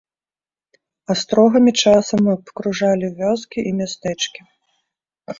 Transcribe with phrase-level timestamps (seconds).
[1.13, 4.41] Астрогамі часам абкружалі вёскі і мястэчкі.